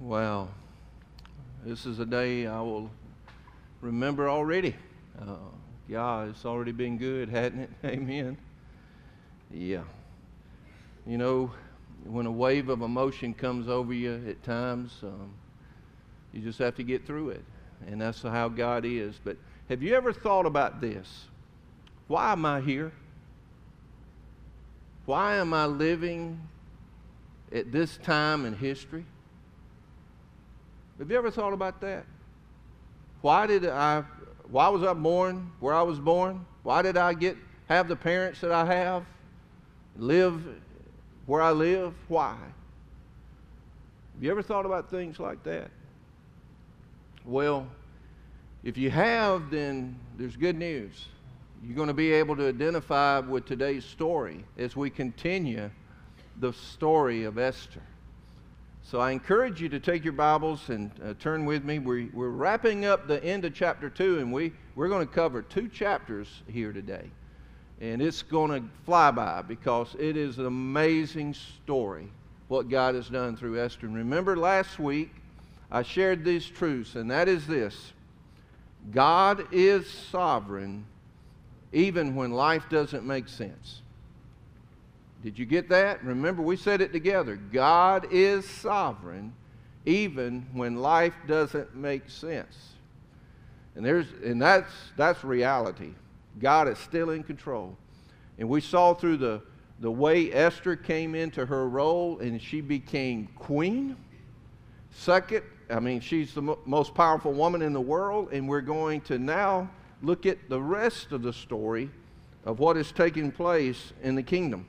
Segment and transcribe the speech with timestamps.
[0.00, 0.46] Wow.
[1.64, 2.88] This is a day I will
[3.80, 4.76] remember already.
[5.20, 5.34] Uh,
[5.88, 7.70] yeah, it's already been good, hadn't it?
[7.84, 8.38] Amen.
[9.50, 9.82] Yeah.
[11.04, 11.50] You know,
[12.04, 15.32] when a wave of emotion comes over you at times, um,
[16.32, 17.44] you just have to get through it.
[17.88, 19.18] And that's how God is.
[19.24, 19.36] But
[19.68, 21.24] have you ever thought about this?
[22.06, 22.92] Why am I here?
[25.06, 26.40] Why am I living
[27.50, 29.04] at this time in history?
[30.98, 32.04] Have you ever thought about that?
[33.20, 34.04] Why did I
[34.50, 36.44] why was I born where I was born?
[36.62, 37.36] Why did I get
[37.68, 39.04] have the parents that I have?
[39.96, 40.42] Live
[41.26, 41.94] where I live?
[42.08, 42.36] Why?
[44.14, 45.70] Have you ever thought about things like that?
[47.24, 47.66] Well,
[48.64, 51.06] if you have, then there's good news.
[51.62, 55.70] You're going to be able to identify with today's story as we continue
[56.40, 57.82] the story of Esther.
[58.90, 61.78] So I encourage you to take your Bibles and uh, turn with me.
[61.78, 65.42] We're, we're wrapping up the end of chapter 2, and we, we're going to cover
[65.42, 67.04] two chapters here today.
[67.82, 72.08] And it's going to fly by because it is an amazing story
[72.48, 73.88] what God has done through Esther.
[73.88, 75.10] And remember last week,
[75.70, 77.92] I shared these truths, and that is this
[78.90, 80.86] God is sovereign
[81.74, 83.82] even when life doesn't make sense.
[85.22, 86.04] Did you get that?
[86.04, 87.36] Remember, we said it together.
[87.36, 89.32] God is sovereign
[89.84, 92.74] even when life doesn't make sense.
[93.74, 95.92] And, there's, and that's, that's reality.
[96.38, 97.76] God is still in control.
[98.38, 99.42] And we saw through the,
[99.80, 103.96] the way Esther came into her role and she became queen.
[104.90, 108.28] Second, I mean, she's the mo- most powerful woman in the world.
[108.32, 109.70] And we're going to now
[110.02, 111.90] look at the rest of the story
[112.44, 114.66] of what is taking place in the kingdom.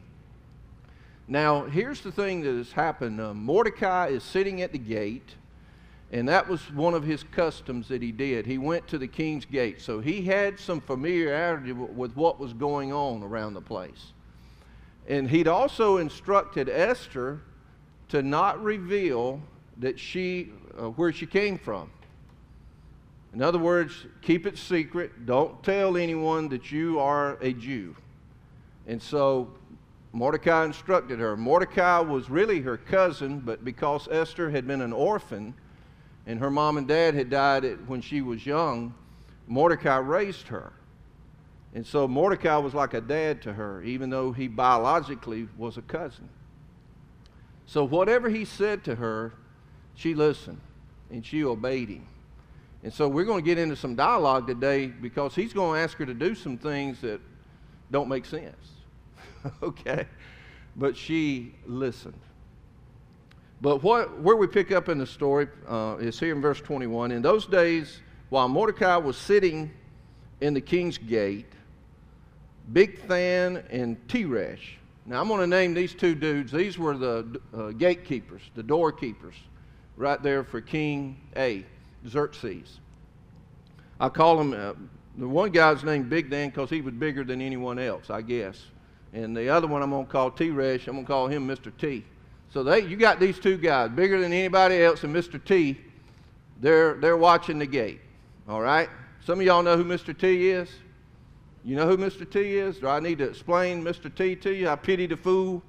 [1.31, 5.35] Now, here's the thing that has happened uh, Mordecai is sitting at the gate,
[6.11, 8.47] and that was one of his customs that he did.
[8.47, 12.91] He went to the king's gate, so he had some familiarity with what was going
[12.91, 14.11] on around the place.
[15.07, 17.41] And he'd also instructed Esther
[18.07, 19.39] to not reveal
[19.77, 21.91] that she, uh, where she came from.
[23.35, 25.27] In other words, keep it secret.
[25.27, 27.95] Don't tell anyone that you are a Jew.
[28.87, 29.53] And so
[30.11, 31.37] Mordecai instructed her.
[31.37, 35.53] Mordecai was really her cousin, but because Esther had been an orphan
[36.25, 38.93] and her mom and dad had died when she was young,
[39.47, 40.73] Mordecai raised her.
[41.73, 45.83] And so Mordecai was like a dad to her, even though he biologically was a
[45.83, 46.29] cousin.
[47.67, 49.33] So whatever he said to her,
[49.93, 50.61] she listened
[51.11, 52.07] and she obeyed him.
[52.81, 55.97] And so we're going to get into some dialogue today because he's going to ask
[55.97, 57.19] her to do some things that
[57.91, 58.78] don't make sense.
[59.63, 60.05] okay?
[60.75, 62.19] But she listened.
[63.61, 67.11] But what, where we pick up in the story uh, is here in verse 21.
[67.11, 69.71] In those days, while Mordecai was sitting
[70.39, 71.51] in the king's gate,
[72.71, 74.75] Big Bigthan and Teresh.
[75.05, 76.51] Now, I'm going to name these two dudes.
[76.51, 79.35] These were the uh, gatekeepers, the doorkeepers,
[79.97, 81.65] right there for King A,
[82.07, 82.79] Xerxes.
[83.99, 84.73] I call him, uh,
[85.17, 88.61] the one guy's named Bigthan because he was bigger than anyone else, I guess.
[89.13, 91.71] And the other one I'm going to call T-Resh, I'm going to call him Mr.
[91.75, 92.05] T.
[92.51, 95.43] So they, you got these two guys, bigger than anybody else, and Mr.
[95.43, 95.79] T,
[96.59, 98.01] they're, they're watching the gate.
[98.47, 98.89] All right?
[99.25, 100.17] Some of y'all know who Mr.
[100.17, 100.69] T is?
[101.63, 102.29] You know who Mr.
[102.29, 102.77] T is?
[102.79, 104.13] Do I need to explain Mr.
[104.13, 104.69] T to you?
[104.69, 105.61] I pity the fool.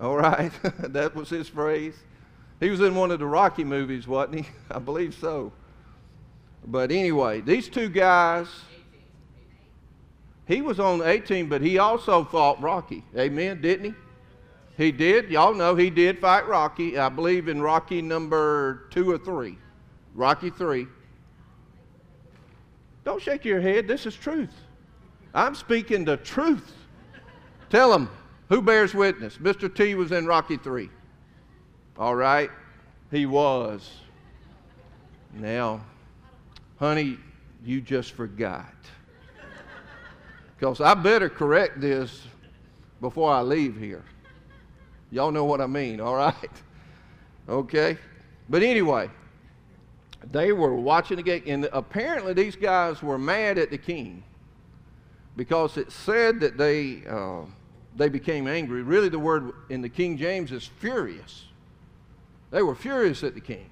[0.00, 0.52] All right?
[0.78, 1.94] that was his phrase.
[2.60, 4.50] He was in one of the Rocky movies, wasn't he?
[4.70, 5.52] I believe so.
[6.66, 8.46] But anyway, these two guys
[10.46, 13.04] he was on A-Team, but he also fought Rocky.
[13.16, 13.94] Amen, didn't he?
[14.76, 15.30] He did.
[15.30, 16.98] Y'all know he did fight Rocky.
[16.98, 19.58] I believe in Rocky number two or three.
[20.14, 20.86] Rocky three.
[23.04, 23.86] Don't shake your head.
[23.86, 24.54] This is truth.
[25.34, 26.72] I'm speaking the truth.
[27.70, 28.08] Tell him
[28.48, 29.38] who bears witness.
[29.38, 29.72] Mr.
[29.74, 30.90] T was in Rocky three.
[31.98, 32.50] All right?
[33.10, 33.90] He was.
[35.34, 35.84] Now,
[36.78, 37.18] honey,
[37.64, 38.74] you just forgot.
[40.62, 42.22] Because I better correct this
[43.00, 44.04] before I leave here.
[45.10, 46.36] Y'all know what I mean, all right?
[47.48, 47.98] Okay?
[48.48, 49.10] But anyway,
[50.30, 54.22] they were watching the gate, and apparently these guys were mad at the king
[55.36, 57.40] because it said that they, uh,
[57.96, 58.82] they became angry.
[58.82, 61.46] Really, the word in the King James is furious.
[62.52, 63.68] They were furious at the king,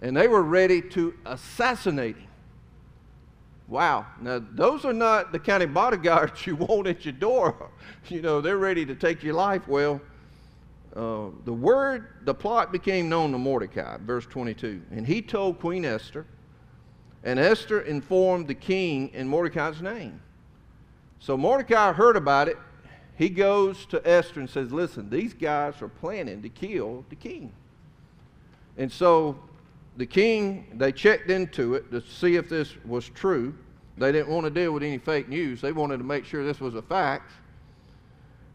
[0.00, 2.29] and they were ready to assassinate him.
[3.70, 4.04] Wow.
[4.20, 7.70] Now, those are not the kind of bodyguards you want at your door.
[8.08, 9.66] You know, they're ready to take your life.
[9.68, 10.00] Well,
[10.94, 14.82] uh, the word, the plot became known to Mordecai, verse 22.
[14.90, 16.26] And he told Queen Esther,
[17.22, 20.20] and Esther informed the king in Mordecai's name.
[21.20, 22.58] So Mordecai heard about it.
[23.16, 27.52] He goes to Esther and says, Listen, these guys are planning to kill the king.
[28.78, 29.38] And so
[30.00, 33.54] the king, they checked into it to see if this was true.
[33.98, 36.58] They didn't want to deal with any fake news, they wanted to make sure this
[36.58, 37.30] was a fact.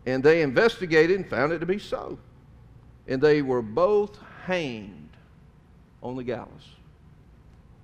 [0.08, 2.18] And they investigated and found it to be so.
[3.08, 5.10] And they were both hanged
[6.02, 6.50] on the gallows.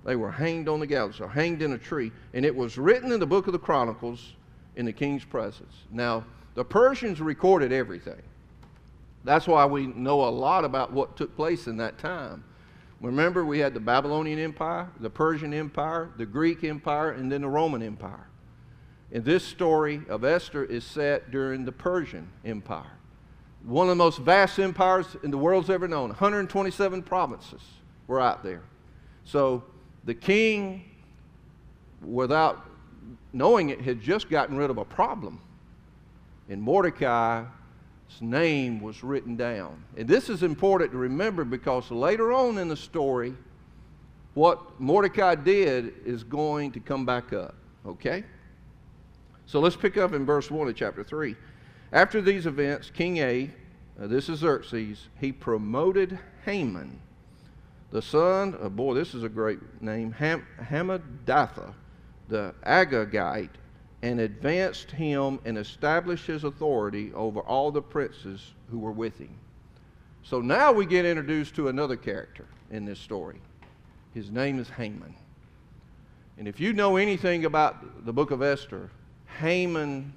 [0.04, 2.10] They were hanged on the gallows, or hanged in a tree.
[2.34, 4.34] And it was written in the book of the Chronicles
[4.74, 5.74] in the king's presence.
[5.92, 6.24] Now,
[6.54, 8.22] the Persians recorded everything.
[9.22, 12.42] That's why we know a lot about what took place in that time.
[13.02, 17.48] Remember, we had the Babylonian Empire, the Persian Empire, the Greek Empire, and then the
[17.48, 18.28] Roman Empire.
[19.10, 22.92] And this story of Esther is set during the Persian Empire.
[23.64, 26.10] One of the most vast empires in the world's ever known.
[26.10, 27.60] 127 provinces
[28.06, 28.62] were out there.
[29.24, 29.64] So
[30.04, 30.84] the king,
[32.02, 32.68] without
[33.32, 35.40] knowing it, had just gotten rid of a problem.
[36.48, 36.62] And
[38.08, 39.82] Mordecai's name was written down.
[39.96, 43.34] And this is important to remember because later on in the story,
[44.34, 47.54] what Mordecai did is going to come back up.
[47.86, 48.24] Okay?
[49.46, 51.36] So let's pick up in verse 1 of chapter 3.
[51.92, 53.50] After these events, King A,
[54.00, 56.98] uh, this is Xerxes, he promoted Haman,
[57.90, 61.74] the son of, boy, this is a great name, Ham, Hammedatha,
[62.28, 63.50] the Agagite,
[64.02, 69.34] and advanced him and established his authority over all the princes who were with him.
[70.24, 73.40] So now we get introduced to another character in this story.
[74.14, 75.14] His name is Haman.
[76.38, 78.90] And if you know anything about the book of Esther,
[79.38, 80.12] Haman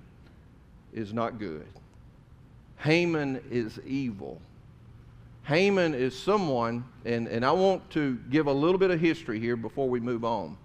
[0.94, 1.68] is not good.
[2.78, 4.42] Haman is evil.
[5.44, 9.56] Haman is someone, and, and I want to give a little bit of history here
[9.56, 10.58] before we move on.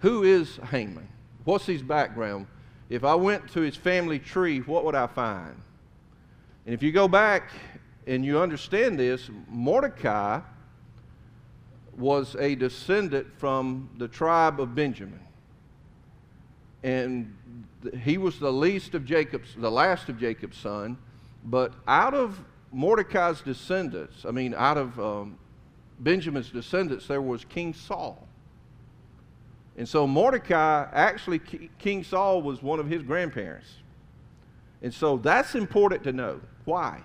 [0.00, 1.08] Who is Haman?
[1.46, 2.46] What's his background?
[2.90, 5.56] If I went to his family tree, what would I find?
[6.66, 7.50] And if you go back
[8.06, 10.40] and you understand this, Mordecai
[11.96, 15.20] was a descendant from the tribe of Benjamin
[16.86, 17.34] and
[18.00, 20.96] he was the least of Jacob's, the last of Jacob's son.
[21.44, 22.38] But out of
[22.72, 25.36] Mordecai's descendants, I mean, out of um,
[25.98, 28.28] Benjamin's descendants, there was King Saul.
[29.76, 31.38] And so Mordecai, actually,
[31.78, 33.68] King Saul was one of his grandparents.
[34.82, 36.40] And so that's important to know.
[36.64, 37.02] Why?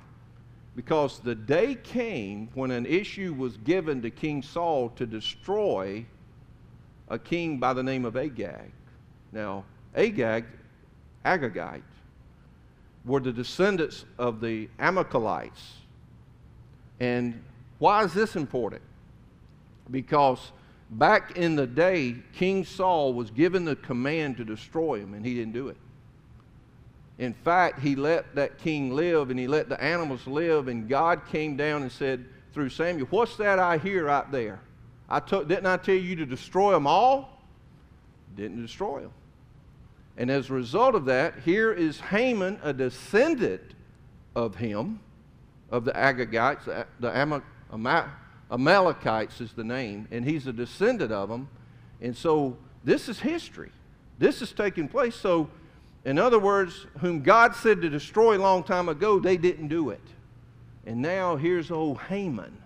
[0.75, 6.06] Because the day came when an issue was given to King Saul to destroy
[7.09, 8.71] a king by the name of Agag.
[9.33, 9.65] Now,
[9.95, 10.45] Agag,
[11.25, 11.83] Agagite,
[13.03, 15.74] were the descendants of the Amalekites.
[17.01, 17.44] And
[17.79, 18.81] why is this important?
[19.89, 20.53] Because
[20.91, 25.33] back in the day, King Saul was given the command to destroy him, and he
[25.33, 25.77] didn't do it.
[27.17, 31.21] In fact, he let that king live and he let the animals live, and God
[31.27, 34.59] came down and said through Samuel, What's that I hear out there?
[35.07, 37.41] I took, didn't I tell you to destroy them all?
[38.35, 39.11] Didn't destroy them.
[40.17, 43.75] And as a result of that, here is Haman, a descendant
[44.35, 44.99] of him,
[45.69, 47.10] of the Agagites, the
[48.51, 51.48] Amalekites is the name, and he's a descendant of them.
[52.01, 53.72] And so this is history.
[54.20, 55.15] This is taking place.
[55.15, 55.50] So,
[56.03, 59.91] in other words, whom God said to destroy a long time ago, they didn't do
[59.91, 60.01] it.
[60.86, 62.58] And now here's old Haman,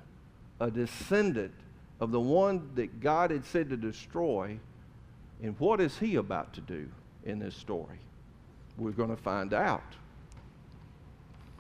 [0.59, 1.53] a descendant
[1.99, 4.57] of the one that God had said to destroy.
[5.43, 6.89] And what is he about to do?
[7.25, 7.99] in this story.
[8.77, 9.83] We're going to find out.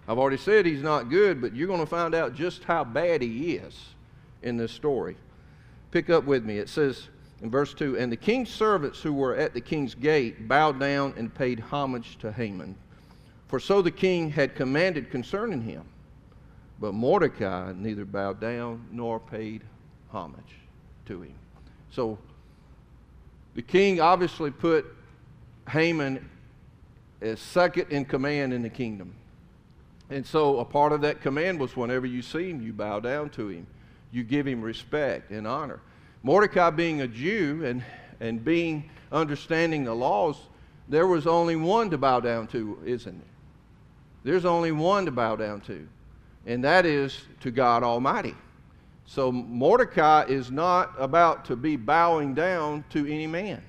[0.07, 3.21] I've already said he's not good, but you're going to find out just how bad
[3.21, 3.94] he is
[4.45, 5.17] in this story.
[5.91, 6.57] Pick up with me.
[6.57, 7.09] It says
[7.41, 11.13] in verse 2 And the king's servants who were at the king's gate bowed down
[11.17, 12.75] and paid homage to Haman,
[13.47, 15.83] for so the king had commanded concerning him.
[16.79, 19.63] But Mordecai neither bowed down nor paid
[20.09, 20.55] homage
[21.05, 21.35] to him.
[21.91, 22.17] So
[23.53, 24.85] the king obviously put
[25.69, 26.29] Haman
[27.21, 29.15] as second in command in the kingdom.
[30.09, 33.29] And so a part of that command was whenever you see him, you bow down
[33.31, 33.65] to him.
[34.15, 35.81] You give him respect and honor.
[36.23, 37.83] Mordecai being a Jew and,
[38.21, 40.37] and being understanding the laws,
[40.87, 43.27] there was only one to bow down to, isn't it?
[44.23, 45.85] There's only one to bow down to,
[46.45, 48.35] and that is to God Almighty.
[49.05, 53.61] So Mordecai is not about to be bowing down to any man.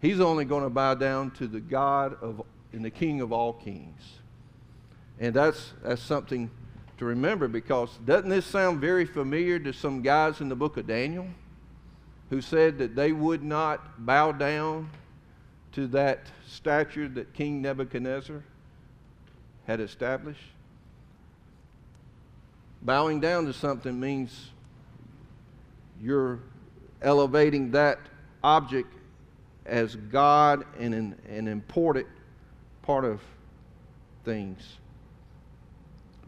[0.00, 3.52] He's only going to bow down to the God of and the King of all
[3.52, 4.20] kings.
[5.18, 6.48] And that's, that's something
[6.98, 10.86] to remember because doesn't this sound very familiar to some guys in the book of
[10.86, 11.26] Daniel
[12.30, 14.88] who said that they would not bow down
[15.72, 18.42] to that statue that King Nebuchadnezzar
[19.66, 20.40] had established?
[22.82, 24.50] Bowing down to something means
[26.00, 26.40] you're
[27.00, 27.98] elevating that
[28.42, 28.92] object
[29.66, 32.06] as God and an, an important
[32.82, 33.20] part of
[34.24, 34.78] things.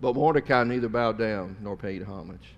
[0.04, 2.56] But Mordecai neither bowed down nor paid homage.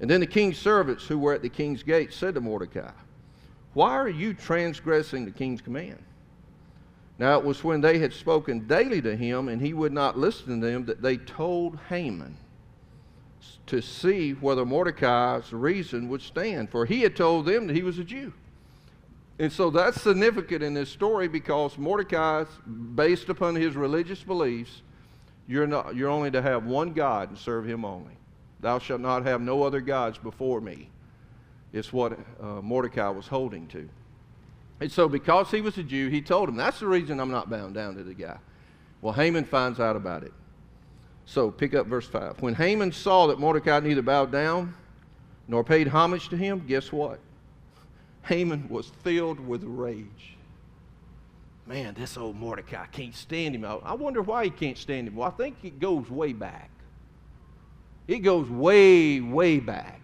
[0.00, 2.90] And then the king's servants who were at the king's gate said to Mordecai,
[3.72, 6.02] Why are you transgressing the king's command?
[7.20, 10.60] Now it was when they had spoken daily to him and he would not listen
[10.60, 12.36] to them that they told Haman
[13.66, 18.00] to see whether Mordecai's reason would stand, for he had told them that he was
[18.00, 18.32] a Jew.
[19.38, 24.82] And so that's significant in this story because Mordecai, based upon his religious beliefs,
[25.46, 28.16] you're, not, you're only to have one God and serve him only.
[28.60, 30.88] Thou shalt not have no other gods before me.
[31.72, 33.88] It's what uh, Mordecai was holding to.
[34.80, 37.48] And so, because he was a Jew, he told him, That's the reason I'm not
[37.50, 38.36] bound down to the guy.
[39.00, 40.32] Well, Haman finds out about it.
[41.24, 42.42] So, pick up verse 5.
[42.42, 44.74] When Haman saw that Mordecai neither bowed down
[45.48, 47.20] nor paid homage to him, guess what?
[48.24, 50.36] Haman was filled with rage.
[51.66, 53.64] Man, this old Mordecai can't stand him.
[53.64, 55.16] I wonder why he can't stand him.
[55.16, 56.70] Well, I think it goes way back.
[58.08, 60.00] It goes way, way back.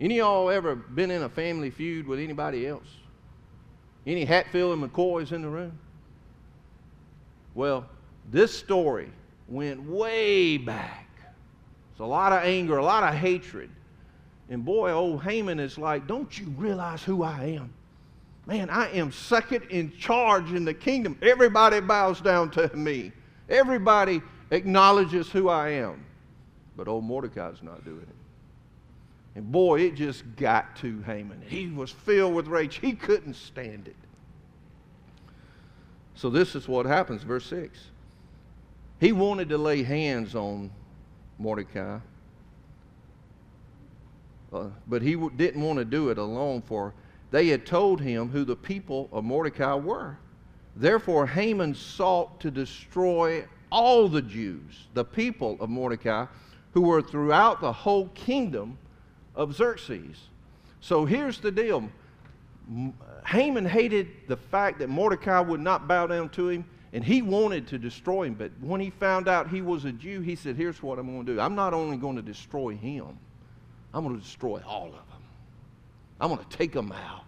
[0.00, 2.88] Any y'all ever been in a family feud with anybody else?
[4.06, 5.78] Any Hatfield and McCoys in the room?
[7.54, 7.86] Well,
[8.30, 9.10] this story
[9.48, 11.08] went way back.
[11.90, 13.70] It's a lot of anger, a lot of hatred.
[14.48, 17.74] And boy, old Haman is like, Don't you realize who I am?
[18.48, 21.18] Man, I am second in charge in the kingdom.
[21.20, 23.12] Everybody bows down to me,
[23.48, 26.04] everybody acknowledges who I am.
[26.74, 28.08] But old Mordecai's not doing it.
[29.36, 31.42] And boy, it just got to Haman.
[31.46, 32.76] He was filled with rage.
[32.76, 33.96] He couldn't stand it.
[36.14, 37.78] So this is what happens, verse 6.
[38.98, 40.70] He wanted to lay hands on
[41.38, 41.98] Mordecai
[44.52, 46.94] uh, but he w- didn't want to do it alone, for
[47.30, 50.18] they had told him who the people of Mordecai were.
[50.76, 56.26] Therefore, Haman sought to destroy all the Jews, the people of Mordecai,
[56.72, 58.78] who were throughout the whole kingdom
[59.34, 60.28] of Xerxes.
[60.80, 61.90] So here's the deal
[63.26, 67.66] Haman hated the fact that Mordecai would not bow down to him, and he wanted
[67.68, 68.34] to destroy him.
[68.34, 71.26] But when he found out he was a Jew, he said, Here's what I'm going
[71.26, 73.18] to do I'm not only going to destroy him,
[73.92, 75.07] I'm going to destroy all of them.
[76.20, 77.24] I'm going to take them out.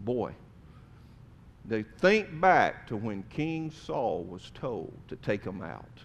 [0.00, 0.32] Boy,
[1.64, 6.00] they think back to when King Saul was told to take them out,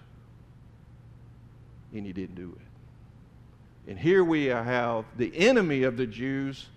[1.94, 3.90] and he didn't do it.
[3.90, 6.68] And here we have the enemy of the Jews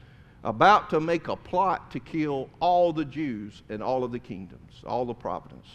[0.45, 4.83] about to make a plot to kill all the Jews and all of the kingdoms,
[4.87, 5.67] all the providence.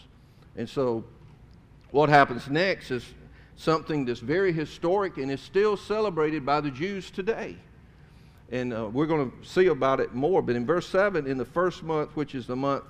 [0.56, 1.04] And so,
[1.92, 3.06] what happens next is
[3.58, 7.58] something that's very historic and is still celebrated by the Jews today.
[8.52, 10.42] And uh, we're going to see about it more.
[10.42, 12.84] But in verse 7, in the first month, which is the month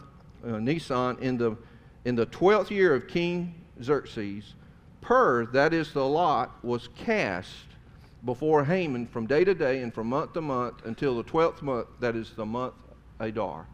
[0.46, 1.56] uh, Nisan, in the,
[2.04, 4.54] in the 12th year of King Xerxes,
[5.02, 7.52] Pur, that is the lot, was cast
[8.26, 11.88] before Haman from day to day and from month to month until the 12th month,
[12.00, 12.74] that is the month
[13.20, 13.68] Adar.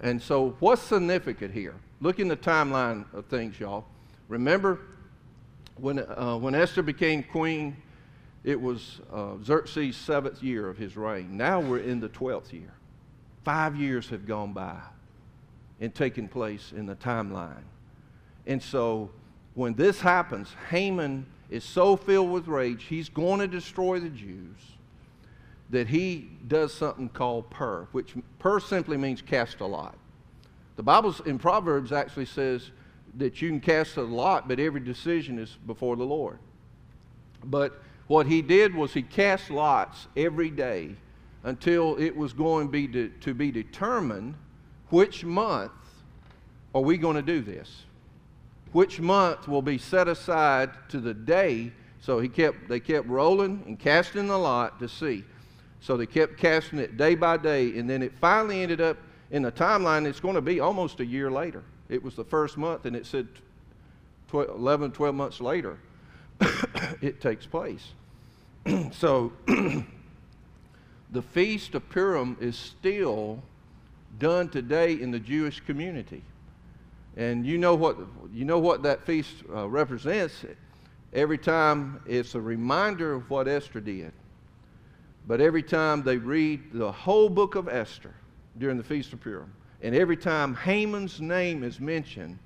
[0.00, 1.74] And so, what's significant here?
[2.00, 3.84] Look in the timeline of things, y'all.
[4.28, 4.78] Remember,
[5.76, 7.76] when, uh, when Esther became queen,
[8.44, 11.36] it was uh, Xerxes' seventh year of his reign.
[11.36, 12.72] Now we're in the 12th year.
[13.44, 14.78] Five years have gone by
[15.80, 17.64] and taken place in the timeline.
[18.46, 19.10] And so
[19.54, 24.56] when this happens, Haman is so filled with rage, he's going to destroy the Jews
[25.70, 29.96] that he does something called pur, which pur simply means cast a lot.
[30.76, 32.70] The Bible in Proverbs actually says
[33.16, 36.38] that you can cast a lot, but every decision is before the Lord.
[37.44, 40.96] But what he did was he cast lots every day
[41.44, 44.34] until it was going to be, de- to be determined
[44.88, 45.72] which month
[46.74, 47.84] are we going to do this.
[48.72, 51.72] Which month will be set aside to the day.
[52.00, 55.24] So he kept, they kept rolling and casting the lot to see.
[55.80, 58.96] So they kept casting it day by day, and then it finally ended up
[59.30, 60.06] in the timeline.
[60.06, 61.62] It's going to be almost a year later.
[61.88, 63.28] It was the first month, and it said
[64.28, 65.78] 12, 11, 12 months later,
[67.00, 67.92] it takes place.
[68.92, 69.32] so
[71.10, 73.42] the Feast of Purim is still
[74.18, 76.22] done today in the Jewish community.
[77.16, 77.96] And you know what,
[78.32, 80.44] you know what that feast uh, represents.
[81.12, 84.12] Every time it's a reminder of what Esther did.
[85.26, 88.14] But every time they read the whole book of Esther
[88.56, 89.52] during the Feast of Purim,
[89.82, 92.38] and every time Haman's name is mentioned,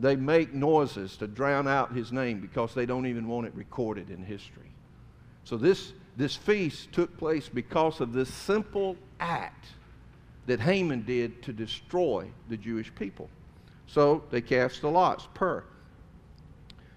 [0.00, 4.10] they make noises to drown out his name because they don't even want it recorded
[4.10, 4.70] in history.
[5.44, 9.66] So this, this feast took place because of this simple act
[10.46, 13.28] that Haman did to destroy the Jewish people.
[13.86, 15.64] So they cast the lots Pur.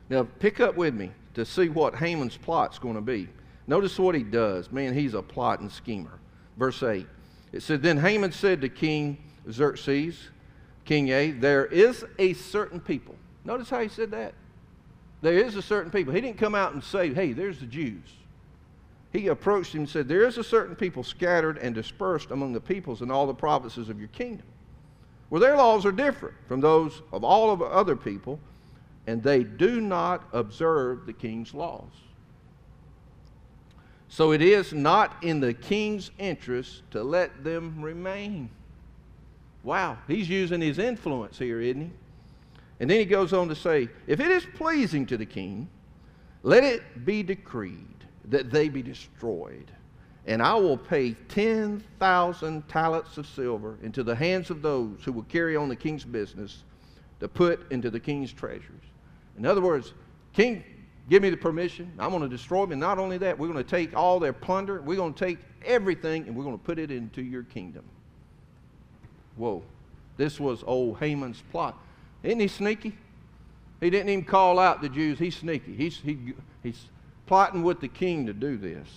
[0.10, 3.30] Now pick up with me to see what Haman's plot's going to be.
[3.68, 4.72] Notice what he does.
[4.72, 6.20] Man, he's a plotting schemer.
[6.58, 7.08] Verse 8.
[7.54, 9.18] It said, Then Haman said to King
[9.50, 10.30] Xerxes,
[10.86, 13.16] King A, there is a certain people.
[13.46, 14.34] Notice how he said that.
[15.22, 16.14] There is a certain people.
[16.14, 18.04] He didn't come out and say, hey, there's the Jews.
[19.12, 22.62] He approached him and said, There is a certain people scattered and dispersed among the
[22.62, 24.46] peoples in all the provinces of your kingdom,
[25.30, 28.40] where their laws are different from those of all of other people,
[29.08, 31.92] and they do not observe the king's laws.
[34.08, 38.50] So it is not in the king's interest to let them remain.
[39.64, 41.92] Wow, he's using his influence here, isn't he?
[42.80, 45.70] And then he goes on to say, If it is pleasing to the king,
[46.44, 49.72] let it be decreed that they be destroyed.
[50.26, 55.24] And I will pay 10,000 talents of silver into the hands of those who will
[55.24, 56.64] carry on the king's business
[57.20, 58.82] to put into the king's treasuries.
[59.38, 59.94] In other words,
[60.34, 60.64] King,
[61.10, 61.92] give me the permission.
[62.00, 62.74] I'm going to destroy them.
[62.74, 65.40] And not only that, we're going to take all their plunder, we're going to take
[65.66, 67.84] everything, and we're going to put it into your kingdom.
[69.36, 69.64] Whoa.
[70.18, 71.78] This was old Haman's plot.
[72.24, 72.96] Isn't he sneaky?
[73.80, 75.18] He didn't even call out the Jews.
[75.18, 75.76] He's sneaky.
[75.76, 76.90] He's, he, he's
[77.26, 78.88] plotting with the king to do this.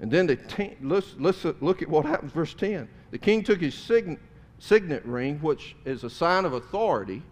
[0.00, 2.88] And then the ten, let's, let's look at what happens, verse 10.
[3.10, 4.18] The king took his sign,
[4.58, 7.22] signet ring, which is a sign of authority,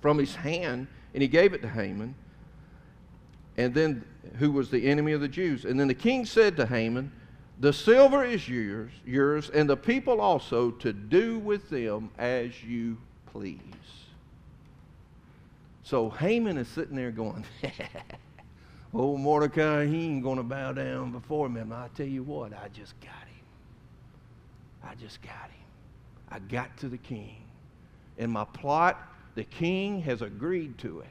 [0.00, 2.14] from his hand, and he gave it to Haman,
[3.56, 4.04] and then
[4.38, 5.64] who was the enemy of the Jews.
[5.64, 7.10] And then the king said to Haman,
[7.58, 12.98] the silver is yours, yours, and the people also to do with them as you
[13.26, 13.60] please.
[15.82, 17.44] So Haman is sitting there going,
[18.98, 21.60] Oh, Mordecai, he ain't going to bow down before me.
[21.60, 23.44] I tell you what, I just got him.
[24.82, 25.64] I just got him.
[26.30, 27.42] I got to the king.
[28.16, 29.00] In my plot,
[29.34, 31.08] the king has agreed to it.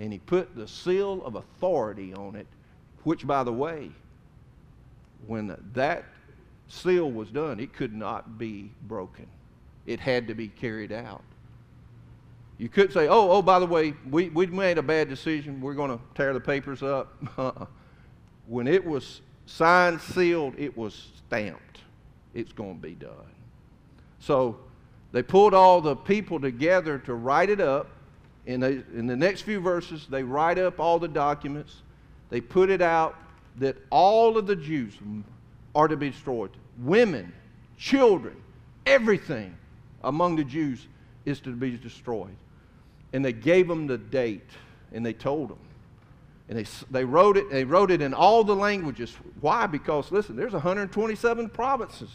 [0.00, 2.46] And he put the seal of authority on it,
[3.04, 3.90] which, by the way,
[5.26, 6.04] when that
[6.68, 9.26] seal was done, it could not be broken.
[9.86, 11.22] It had to be carried out.
[12.58, 15.60] You could say, oh, oh, by the way, we, we made a bad decision.
[15.60, 17.14] We're going to tear the papers up.
[17.38, 17.66] Uh-uh.
[18.46, 21.80] when it was signed, sealed, it was stamped.
[22.34, 23.10] It's going to be done.
[24.20, 24.58] So
[25.12, 27.88] they pulled all the people together to write it up.
[28.46, 31.82] In, the in the next few verses, they write up all the documents.
[32.30, 33.16] They put it out
[33.58, 34.94] that all of the Jews
[35.74, 36.50] are to be destroyed.
[36.78, 37.32] Women,
[37.76, 38.36] children,
[38.84, 39.56] everything
[40.04, 40.86] among the Jews
[41.24, 42.36] is to be destroyed.
[43.12, 44.50] And they gave them the date,
[44.92, 45.58] and they told them.
[46.48, 49.16] And they, they wrote it, they wrote it in all the languages.
[49.40, 49.66] Why?
[49.66, 52.10] Because, listen, there's 127 provinces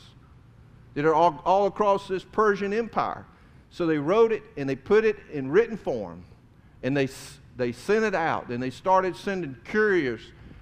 [0.94, 3.26] that are all, all across this Persian Empire.
[3.70, 6.24] So they wrote it and they put it in written form.
[6.84, 7.10] And they,
[7.58, 8.50] they sent it out.
[8.50, 10.22] And they started sending couriers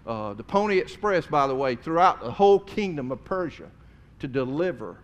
[0.10, 3.70] uh, the Pony Express, by the way, throughout the whole kingdom of Persia
[4.20, 4.98] to deliver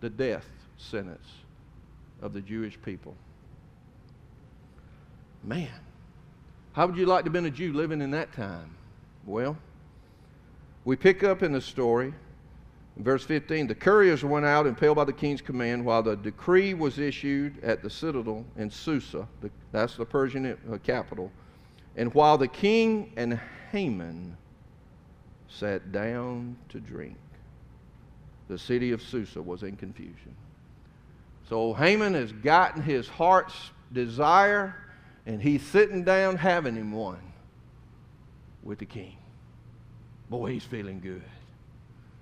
[0.00, 1.26] the death sentence
[2.20, 3.14] of the Jewish people.
[5.42, 5.70] Man,
[6.74, 8.70] how would you like to have been a Jew living in that time?
[9.24, 9.56] Well,
[10.84, 12.12] we pick up in the story,
[12.98, 16.74] in verse 15, the couriers went out impelled by the king's command while the decree
[16.74, 21.32] was issued at the citadel in Susa, the, that's the Persian uh, capital
[21.98, 23.40] and while the king and
[23.72, 24.36] Haman
[25.48, 27.16] sat down to drink,
[28.46, 30.36] the city of Susa was in confusion.
[31.48, 34.76] So Haman has gotten his heart's desire,
[35.26, 37.32] and he's sitting down having him one
[38.62, 39.16] with the king.
[40.30, 41.24] Boy, he's feeling good.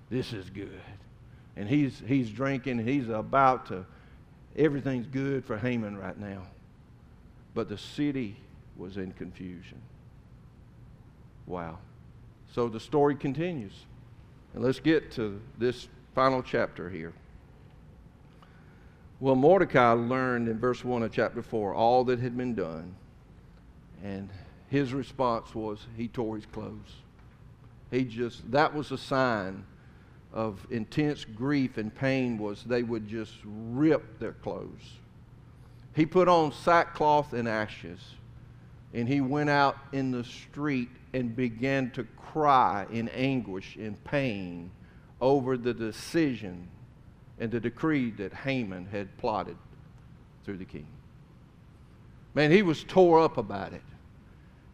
[0.09, 0.81] This is good.
[1.55, 3.85] And he's, he's drinking, he's about to,
[4.55, 6.47] everything's good for Haman right now.
[7.53, 8.37] But the city
[8.77, 9.81] was in confusion.
[11.45, 11.79] Wow.
[12.53, 13.73] So the story continues.
[14.53, 17.13] And let's get to this final chapter here.
[19.19, 22.95] Well, Mordecai learned in verse 1 of chapter 4 all that had been done.
[24.03, 24.29] And
[24.69, 26.95] his response was he tore his clothes.
[27.89, 29.63] He just, that was a sign
[30.33, 34.99] of intense grief and pain was they would just rip their clothes.
[35.95, 37.99] He put on sackcloth and ashes,
[38.93, 44.71] and he went out in the street and began to cry in anguish and pain
[45.19, 46.67] over the decision
[47.39, 49.57] and the decree that Haman had plotted
[50.43, 50.87] through the king.
[52.33, 53.81] Man, he was tore up about it.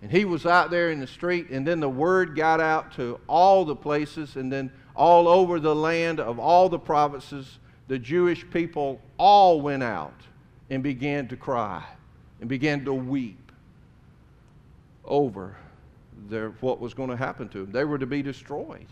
[0.02, 3.22] And he was out there in the street, and then the word got out to
[3.26, 8.46] all the places, and then all over the land of all the provinces, the Jewish
[8.50, 10.20] people all went out
[10.70, 11.84] and began to cry
[12.42, 13.43] and began to weep
[15.06, 15.56] over
[16.30, 17.72] their, what was going to happen to them.
[17.72, 18.88] They were to be destroyed.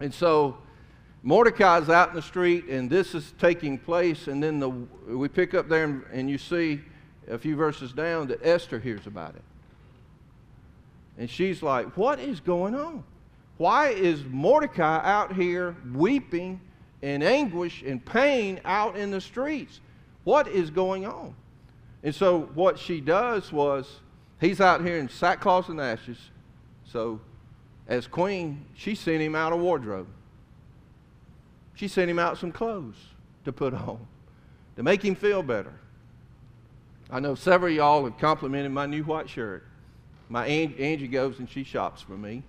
[0.00, 0.58] And so
[1.22, 5.54] Mordecai's out in the street, and this is taking place, and then the, we pick
[5.54, 6.80] up there, and, and you see
[7.28, 9.42] a few verses down that Esther hears about it.
[11.18, 13.04] And she's like, What is going on?
[13.58, 16.60] Why is Mordecai out here weeping
[17.02, 19.80] in anguish and pain out in the streets?
[20.24, 21.34] What is going on?
[22.02, 24.00] And so what she does was,
[24.40, 26.18] he's out here in sackcloth and ashes.
[26.84, 27.20] So
[27.86, 30.08] as queen, she sent him out a wardrobe.
[31.74, 32.96] She sent him out some clothes
[33.44, 34.06] to put on
[34.76, 35.72] to make him feel better.
[37.10, 39.64] I know several of y'all have complimented my new white shirt.
[40.28, 42.42] My Aunt, Angie goes and she shops for me.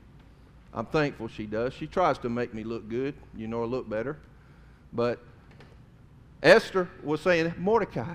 [0.73, 1.73] I'm thankful she does.
[1.73, 4.17] She tries to make me look good, you know, look better.
[4.93, 5.19] But
[6.43, 8.13] Esther was saying, Mordecai,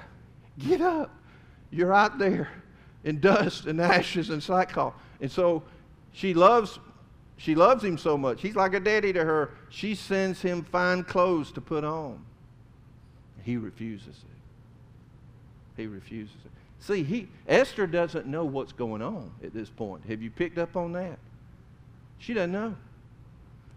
[0.59, 1.11] get up.
[1.71, 2.49] You're out there
[3.07, 4.93] in dust and ashes and sackcloth.
[5.21, 5.63] And so
[6.13, 6.79] she loves,
[7.39, 8.43] she loves him so much.
[8.43, 9.53] He's like a daddy to her.
[9.71, 12.23] She sends him fine clothes to put on.
[13.45, 15.81] He refuses it.
[15.81, 16.51] He refuses it.
[16.81, 20.05] See, he, Esther doesn't know what's going on at this point.
[20.09, 21.19] Have you picked up on that?
[22.19, 22.75] She doesn't know.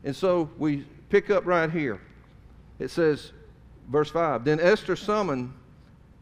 [0.03, 2.01] And so we pick up right here.
[2.79, 3.31] It says,
[3.89, 5.53] verse 5 Then Esther summoned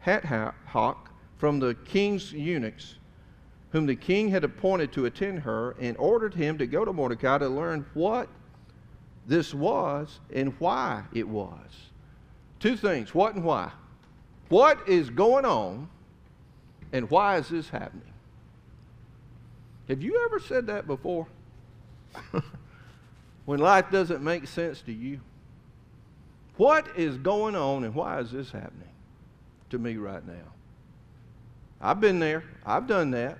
[0.04, 1.07] Hathach
[1.38, 2.96] from the king's eunuchs,
[3.70, 7.38] whom the king had appointed to attend her, and ordered him to go to Mordecai
[7.38, 8.28] to learn what
[9.26, 11.90] this was and why it was.
[12.60, 13.70] Two things what and why.
[14.48, 15.88] What is going on,
[16.92, 18.12] and why is this happening?
[19.88, 21.26] Have you ever said that before?
[23.44, 25.20] when life doesn't make sense to you?
[26.56, 28.88] What is going on, and why is this happening
[29.70, 30.52] to me right now?
[31.80, 33.38] I've been there, I've done that.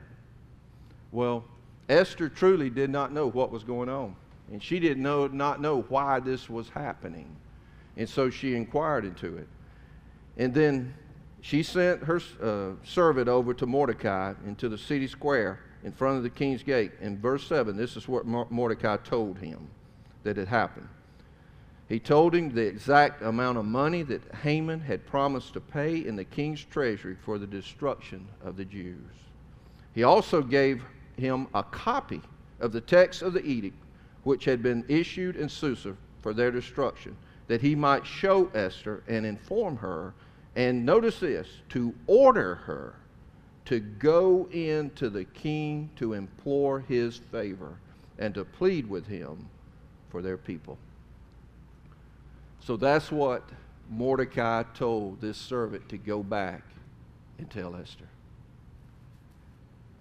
[1.10, 1.44] Well,
[1.88, 4.14] Esther truly did not know what was going on.
[4.52, 7.34] And she did know, not know why this was happening.
[7.96, 9.48] And so she inquired into it.
[10.36, 10.94] And then
[11.40, 16.22] she sent her uh, servant over to Mordecai into the city square in front of
[16.22, 16.92] the king's gate.
[17.00, 19.68] In verse 7, this is what Mordecai told him
[20.22, 20.88] that had happened.
[21.88, 26.16] He told him the exact amount of money that Haman had promised to pay in
[26.16, 29.10] the king's treasury for the destruction of the Jews.
[29.94, 30.82] He also gave
[31.16, 32.20] him a copy
[32.60, 33.76] of the text of the edict
[34.22, 39.24] which had been issued in Susa for their destruction, that he might show Esther and
[39.24, 40.12] inform her
[40.56, 42.96] and notice this to order her
[43.64, 47.78] to go in to the king to implore his favor
[48.18, 49.48] and to plead with him
[50.10, 50.76] for their people.
[52.60, 53.48] So that's what
[53.90, 56.62] Mordecai told this servant to go back
[57.38, 58.08] and tell Esther.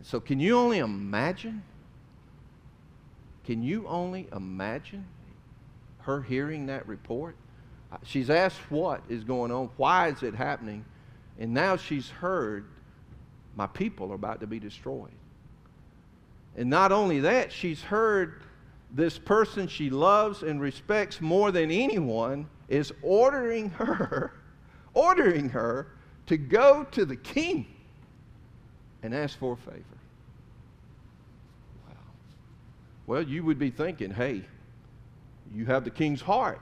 [0.03, 1.63] So, can you only imagine?
[3.45, 5.05] Can you only imagine
[5.99, 7.35] her hearing that report?
[7.91, 10.83] Uh, she's asked what is going on, why is it happening,
[11.39, 12.65] and now she's heard
[13.55, 15.11] my people are about to be destroyed.
[16.55, 18.43] And not only that, she's heard
[18.91, 24.33] this person she loves and respects more than anyone is ordering her,
[24.93, 25.87] ordering her
[26.27, 27.65] to go to the king
[29.03, 29.83] and ask for a favor.
[31.87, 31.95] Wow.
[33.05, 34.43] Well, you would be thinking, hey,
[35.53, 36.61] you have the king's heart.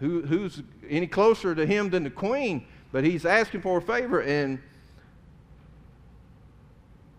[0.00, 2.66] Who, who's any closer to him than the queen?
[2.92, 4.58] But he's asking for a favor, and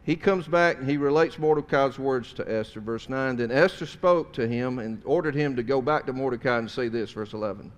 [0.04, 2.80] he comes back and he relates Mordecai's words to Esther.
[2.80, 6.58] Verse 9 Then Esther spoke to him and ordered him to go back to Mordecai
[6.58, 7.72] and say this, verse 11.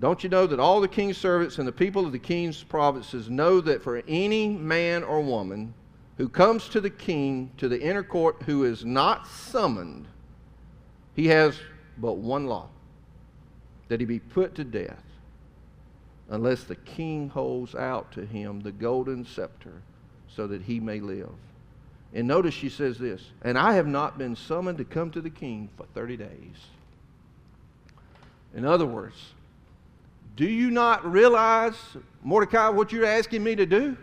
[0.00, 3.28] Don't you know that all the king's servants and the people of the king's provinces
[3.28, 5.74] know that for any man or woman
[6.18, 10.06] who comes to the king to the inner court who is not summoned,
[11.14, 11.58] he has
[11.96, 12.68] but one law
[13.88, 15.02] that he be put to death
[16.28, 19.82] unless the king holds out to him the golden scepter
[20.34, 21.30] so that he may live.
[22.14, 25.30] And notice she says this, and I have not been summoned to come to the
[25.30, 26.56] king for 30 days.
[28.54, 29.16] In other words,
[30.36, 31.74] do you not realize,
[32.22, 33.96] Mordecai, what you're asking me to do?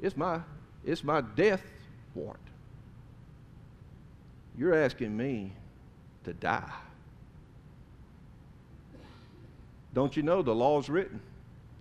[0.00, 0.40] It's my,
[0.84, 1.62] it's my death
[2.14, 2.38] warrant.
[4.56, 5.52] You're asking me
[6.24, 6.72] to die.
[9.92, 11.20] Don't you know the law's written?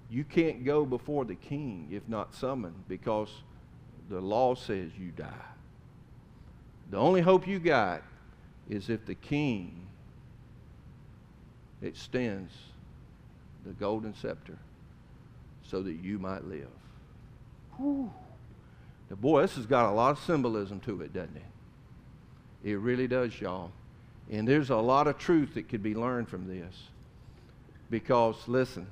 [0.09, 3.29] You can't go before the king if not summoned because
[4.09, 5.45] the law says you die.
[6.89, 8.01] The only hope you got
[8.67, 9.87] is if the king
[11.81, 12.51] extends
[13.65, 14.57] the golden scepter
[15.63, 16.67] so that you might live.
[17.77, 18.11] Whew.
[19.09, 22.71] Now, boy, this has got a lot of symbolism to it, doesn't it?
[22.71, 23.71] It really does, y'all.
[24.29, 26.75] And there's a lot of truth that could be learned from this.
[27.89, 28.87] Because, listen,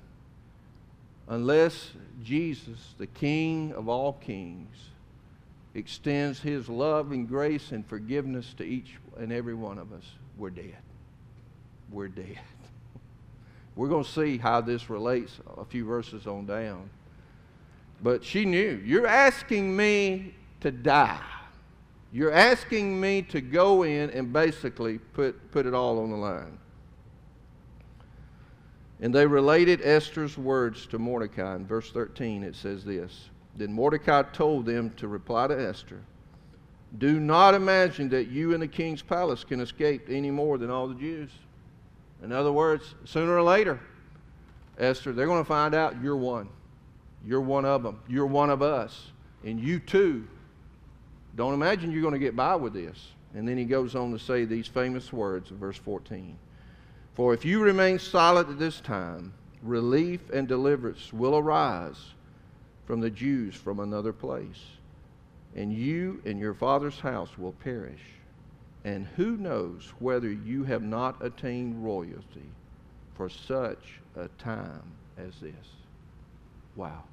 [1.27, 1.91] unless
[2.23, 4.75] Jesus, the King of all kings,
[5.73, 10.03] extends his love and grace and forgiveness to each and every one of us,
[10.37, 10.77] we're dead.
[11.91, 12.39] We're dead.
[13.75, 16.89] We're going to see how this relates a few verses on down.
[18.01, 18.81] But she knew.
[18.83, 21.21] You're asking me to die.
[22.11, 26.57] You're asking me to go in and basically put, put it all on the line.
[28.99, 31.55] And they related Esther's words to Mordecai.
[31.55, 36.01] In verse 13, it says this Then Mordecai told them to reply to Esther
[36.97, 40.87] Do not imagine that you in the king's palace can escape any more than all
[40.87, 41.31] the Jews.
[42.23, 43.79] In other words, sooner or later,
[44.79, 46.49] Esther, they're going to find out you're one.
[47.23, 47.99] You're one of them.
[48.07, 49.11] You're one of us.
[49.43, 50.27] And you too.
[51.35, 53.09] Don't imagine you're going to get by with this.
[53.35, 56.37] And then he goes on to say these famous words in verse 14.
[57.17, 62.13] For if you remain silent at this time, relief and deliverance will arise
[62.85, 64.63] from the Jews from another place,
[65.55, 68.03] and you and your father's house will perish.
[68.85, 72.51] And who knows whether you have not attained royalty
[73.15, 74.83] for such a time
[75.17, 75.55] as this?
[76.75, 77.03] Wow.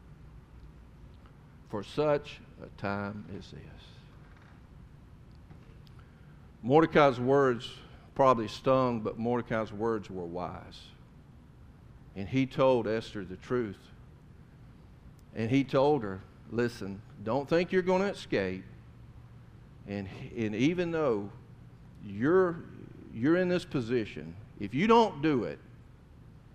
[1.71, 3.85] For such a time as this.
[6.63, 7.71] Mordecai's words
[8.15, 10.81] probably stung, but Mordecai's words were wise.
[12.17, 13.79] And he told Esther the truth.
[15.35, 18.65] And he told her, listen, don't think you're going to escape.
[19.89, 21.29] And, and even though
[22.07, 22.57] you're,
[23.13, 25.59] you're in this position, if you don't do it,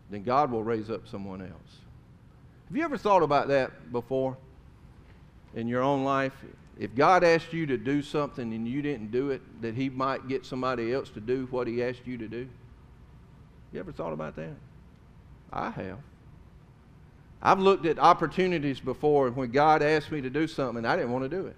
[0.09, 1.51] then God will raise up someone else.
[2.67, 4.37] Have you ever thought about that before
[5.55, 6.33] in your own life?
[6.79, 10.29] If God asked you to do something and you didn't do it, that He might
[10.29, 12.47] get somebody else to do what He asked you to do?
[13.73, 14.55] You ever thought about that?
[15.51, 15.97] I have.
[17.41, 21.29] I've looked at opportunities before when God asked me to do something I didn't want
[21.29, 21.55] to do it.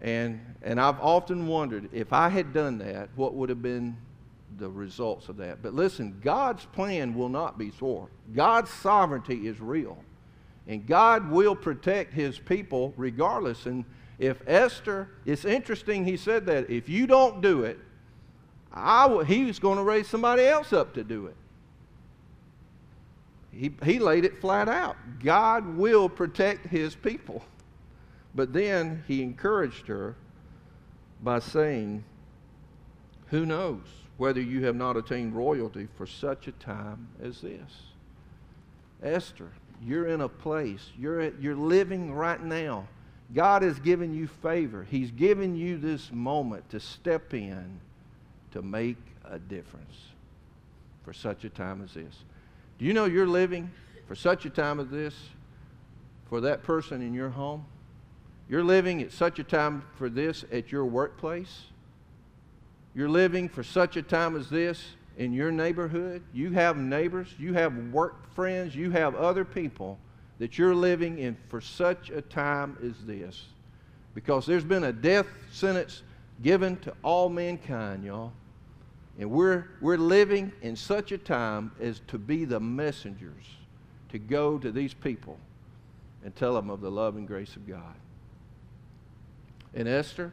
[0.00, 3.96] And, and I've often wondered if I had done that, what would have been
[4.58, 5.60] the results of that.
[5.60, 8.14] But listen, God's plan will not be thwarted.
[8.34, 9.98] God's sovereignty is real.
[10.68, 13.64] And God will protect his people regardless.
[13.64, 13.86] And
[14.18, 16.70] if Esther, it's interesting he said that.
[16.70, 17.78] If you don't do it,
[18.72, 21.36] I, he's going to raise somebody else up to do it.
[23.50, 24.96] He, he laid it flat out.
[25.24, 27.42] God will protect his people.
[28.34, 30.16] But then he encouraged her
[31.22, 32.04] by saying,
[33.28, 33.80] Who knows
[34.18, 37.72] whether you have not attained royalty for such a time as this?
[39.02, 39.50] Esther,
[39.82, 42.86] you're in a place, you're, at, you're living right now.
[43.34, 44.86] God has given you favor.
[44.90, 47.80] He's given you this moment to step in
[48.52, 49.96] to make a difference
[51.04, 52.24] for such a time as this.
[52.78, 53.70] Do you know you're living
[54.06, 55.14] for such a time as this
[56.28, 57.66] for that person in your home?
[58.48, 61.64] You're living at such a time for this at your workplace.
[62.94, 64.82] You're living for such a time as this
[65.18, 66.22] in your neighborhood.
[66.32, 69.98] You have neighbors, you have work friends, you have other people
[70.38, 73.44] that you're living in for such a time as this.
[74.14, 76.02] Because there's been a death sentence
[76.42, 78.32] given to all mankind, y'all.
[79.18, 83.44] And we're, we're living in such a time as to be the messengers
[84.10, 85.36] to go to these people
[86.24, 87.94] and tell them of the love and grace of God.
[89.74, 90.32] And Esther,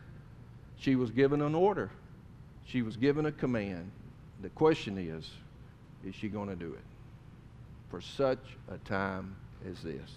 [0.78, 1.90] she was given an order,
[2.66, 3.90] she was given a command.
[4.42, 5.30] The question is,
[6.06, 6.84] is she going to do it
[7.90, 9.36] for such a time
[9.70, 10.12] as this?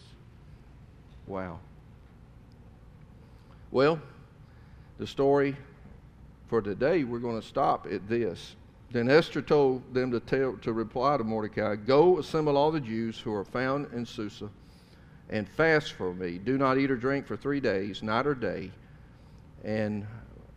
[1.26, 1.60] Wow.
[3.70, 4.00] Well,
[4.98, 5.56] the story
[6.48, 8.56] for today, we're going to stop at this.
[8.90, 13.18] Then Esther told them to, tell, to reply to Mordecai Go assemble all the Jews
[13.18, 14.48] who are found in Susa
[15.28, 16.38] and fast for me.
[16.38, 18.70] Do not eat or drink for three days, night or day.
[19.62, 20.06] And,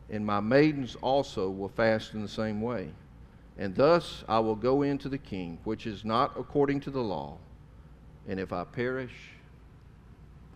[0.10, 2.89] and my maidens also will fast in the same way.
[3.62, 7.38] And thus I will go into the king, which is not according to the law.
[8.28, 9.13] And if I perish,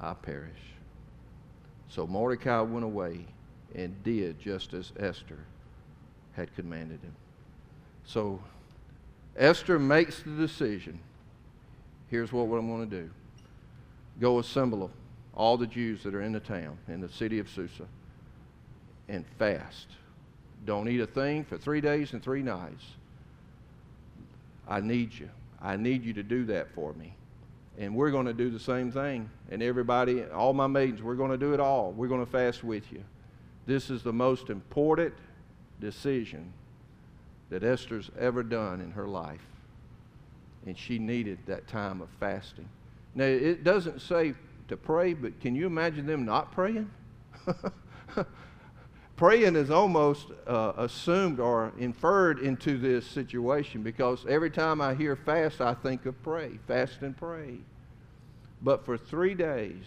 [0.01, 0.73] I perish.
[1.87, 3.27] So Mordecai went away
[3.75, 5.37] and did just as Esther
[6.33, 7.13] had commanded him.
[8.05, 8.41] So
[9.37, 10.97] Esther makes the decision.
[12.09, 13.11] Here's what I'm going to do
[14.19, 14.89] go assemble
[15.35, 17.85] all the Jews that are in the town, in the city of Susa,
[19.07, 19.89] and fast.
[20.65, 22.83] Don't eat a thing for three days and three nights.
[24.67, 25.29] I need you.
[25.61, 27.15] I need you to do that for me.
[27.77, 29.29] And we're going to do the same thing.
[29.49, 31.91] And everybody, all my maidens, we're going to do it all.
[31.91, 33.03] We're going to fast with you.
[33.65, 35.13] This is the most important
[35.79, 36.53] decision
[37.49, 39.45] that Esther's ever done in her life.
[40.65, 42.67] And she needed that time of fasting.
[43.13, 44.33] Now, it doesn't say
[44.67, 46.89] to pray, but can you imagine them not praying?
[49.15, 55.15] praying is almost uh, assumed or inferred into this situation because every time I hear
[55.15, 57.57] fast, I think of pray, fast and pray.
[58.61, 59.83] But for three days,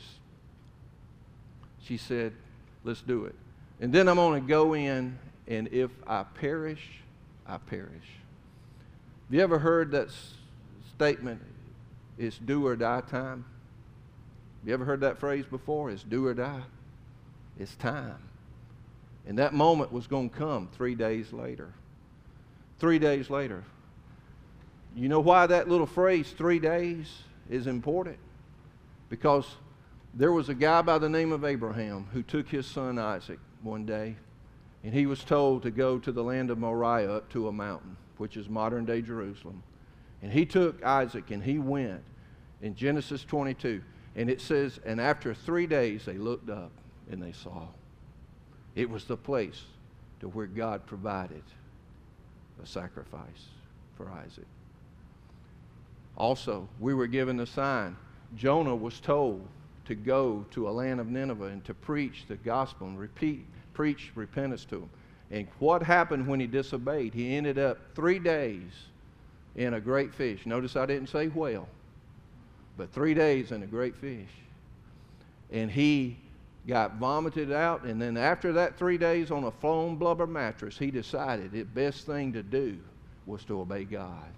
[1.83, 2.33] she said,
[2.85, 3.35] let's do it.
[3.81, 7.01] And then I'm going to go in, and if I perish,
[7.47, 7.91] I perish.
[9.27, 10.09] Have you ever heard that
[10.95, 11.41] statement,
[12.19, 13.45] it's do or die time?
[14.61, 15.91] Have you ever heard that phrase before?
[15.91, 16.62] It's do or die.
[17.59, 18.28] It's time.
[19.29, 21.73] And that moment was going to come three days later.
[22.79, 23.62] Three days later.
[24.97, 27.12] You know why that little phrase, three days,
[27.51, 28.17] is important?
[29.11, 29.47] Because
[30.14, 33.85] there was a guy by the name of Abraham who took his son Isaac one
[33.85, 34.17] day,
[34.83, 37.99] and he was told to go to the land of Moriah up to a mountain,
[38.17, 39.62] which is modern day Jerusalem.
[40.23, 42.03] And he took Isaac and he went
[42.62, 43.83] in Genesis 22.
[44.17, 46.73] And it says, and after three days they looked up
[47.11, 47.67] and they saw.
[48.75, 49.63] It was the place
[50.21, 51.43] to where God provided
[52.63, 53.47] a sacrifice
[53.97, 54.47] for Isaac.
[56.17, 57.97] Also, we were given a sign.
[58.37, 59.47] Jonah was told
[59.85, 64.13] to go to a land of Nineveh and to preach the gospel and repeat, preach
[64.15, 64.91] repentance to them.
[65.31, 67.15] And what happened when he disobeyed?
[67.15, 68.73] He ended up three days
[69.57, 70.47] in a great fish.
[70.47, 71.69] Notice I didn't say whale,
[72.77, 74.31] but three days in a great fish.
[75.51, 76.19] And he
[76.66, 80.90] got vomited out, and then after that three days on a foam blubber mattress, he
[80.90, 82.79] decided the best thing to do
[83.27, 84.29] was to obey God.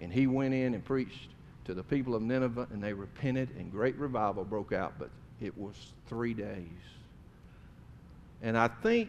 [0.00, 1.28] And he went in and preached
[1.64, 5.56] to the people of Nineveh, and they repented, and great revival broke out, but it
[5.56, 5.74] was
[6.06, 6.66] three days.
[8.42, 9.08] And I think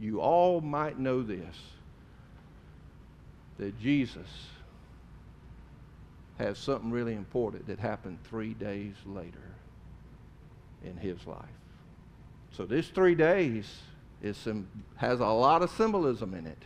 [0.00, 1.56] you all might know this
[3.58, 4.26] that Jesus
[6.38, 9.49] has something really important that happened three days later
[10.84, 11.44] in his life.
[12.52, 13.66] So this three days
[14.22, 16.62] is some, has a lot of symbolism in it.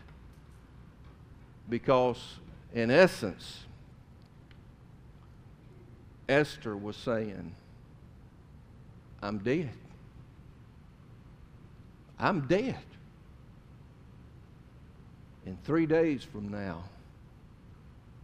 [1.69, 2.39] Because
[2.73, 3.65] in essence,
[6.29, 7.55] Esther was saying,
[9.23, 9.71] I'm dead.
[12.19, 12.79] I'm dead.
[15.47, 16.85] In three days from now,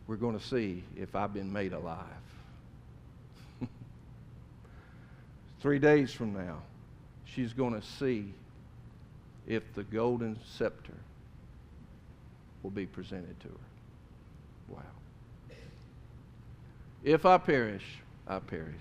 [0.07, 2.07] we're going to see if I've been made alive.
[5.60, 6.62] Three days from now,
[7.24, 8.32] she's going to see
[9.46, 10.94] if the golden scepter
[12.62, 13.54] will be presented to her.
[14.68, 14.82] Wow.
[17.02, 17.84] If I perish,
[18.26, 18.74] I perish.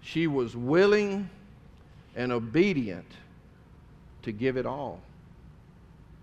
[0.00, 1.30] She was willing
[2.14, 3.10] and obedient
[4.22, 5.00] to give it all.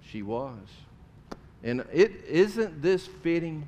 [0.03, 0.57] She was.
[1.63, 3.67] And it isn't this fitting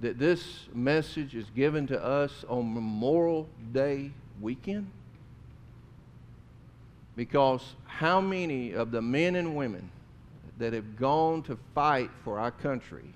[0.00, 4.10] that this message is given to us on Memorial Day
[4.40, 4.90] weekend?
[7.16, 9.90] Because how many of the men and women
[10.58, 13.14] that have gone to fight for our country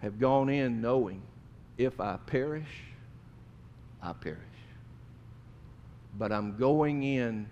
[0.00, 1.22] have gone in knowing
[1.76, 2.84] if I perish,
[4.02, 4.38] I perish.
[6.18, 7.48] But I'm going in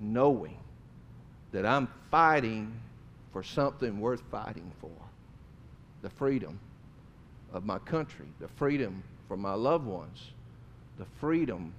[0.00, 0.58] knowing
[1.52, 2.72] that I'm fighting
[3.32, 4.90] for something worth fighting for
[6.02, 6.58] the freedom
[7.52, 10.33] of my country, the freedom for my loved ones,
[10.98, 11.72] the freedom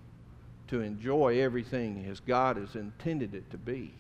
[0.68, 3.94] to enjoy everything as God has intended it to be.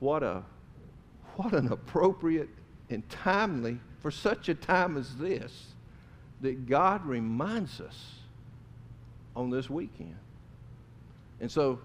[0.00, 0.42] What a
[1.36, 2.48] what an appropriate
[2.90, 5.68] and timely for such a time as this
[6.40, 8.14] that God reminds us
[9.36, 10.16] on this weekend.
[11.40, 11.78] And so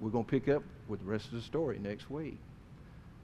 [0.00, 2.38] we're going to pick up with the rest of the story next week.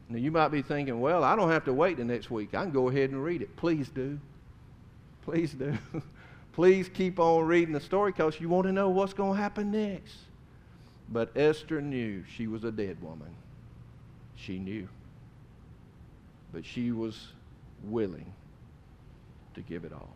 [0.08, 2.54] Now, you might be thinking, well, I don't have to wait the next week.
[2.54, 3.56] I can go ahead and read it.
[3.56, 4.18] Please do.
[5.22, 5.76] Please do.
[6.53, 9.70] Please keep on reading the story because you want to know what's going to happen
[9.70, 10.16] next.
[11.09, 13.34] But Esther knew she was a dead woman.
[14.36, 14.88] She knew.
[16.53, 17.28] but she was
[17.84, 18.32] willing
[19.55, 20.14] to give it all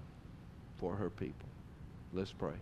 [0.79, 1.49] for her people.
[2.13, 2.55] Let's pray.